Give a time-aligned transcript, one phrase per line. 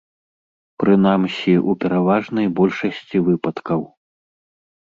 [0.83, 3.81] Прынамсі, у пераважнай большасці выпадкаў.